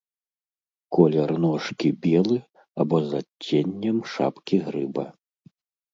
Колер 0.97 1.31
ножкі 1.43 1.89
белы 2.05 2.37
або 2.85 2.97
з 3.11 3.23
адценнем 3.23 3.97
шапкі 4.15 4.55
грыба. 4.71 5.05